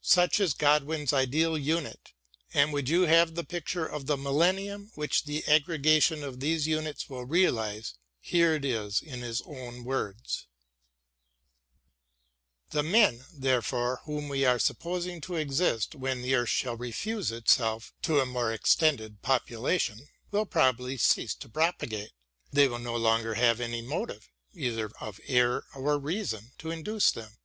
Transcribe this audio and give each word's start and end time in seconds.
Such 0.00 0.40
is 0.40 0.54
Godwin's 0.54 1.12
ideal 1.12 1.58
unit, 1.58 2.14
and 2.54 2.72
would 2.72 2.88
you 2.88 3.02
have 3.02 3.34
the 3.34 3.44
picture 3.44 3.84
of 3.84 4.06
the 4.06 4.16
millennium 4.16 4.90
which 4.94 5.24
the 5.24 5.42
aggrega 5.42 6.02
tion 6.02 6.24
of 6.24 6.40
these 6.40 6.66
units 6.66 7.10
will 7.10 7.26
realise, 7.26 7.92
here 8.18 8.54
it 8.54 8.64
is 8.64 9.02
in 9.02 9.20
his 9.20 9.42
own 9.42 9.84
words: 9.84 10.46
The 12.70 12.82
men, 12.82 13.26
therefore, 13.30 14.00
whom 14.04 14.30
we 14.30 14.46
are 14.46 14.58
supposing 14.58 15.20
to 15.20 15.36
exist 15.36 15.94
when 15.94 16.22
the 16.22 16.34
earth 16.34 16.48
shall 16.48 16.78
refuse 16.78 17.30
itself 17.30 17.92
to 18.00 18.20
a 18.20 18.24
more 18.24 18.50
extended 18.50 19.20
population, 19.20 20.08
will 20.30 20.46
probably 20.46 20.96
cease 20.96 21.34
to 21.34 21.46
propagate. 21.50 22.14
They 22.50 22.68
will 22.68 22.78
no 22.78 22.96
longer 22.96 23.34
have 23.34 23.60
any 23.60 23.82
motive, 23.82 24.30
either 24.54 24.90
of 24.98 25.20
error 25.26 25.66
or 25.74 25.98
reason, 25.98 26.52
to 26.56 26.70
induce 26.70 27.10
them. 27.10 27.36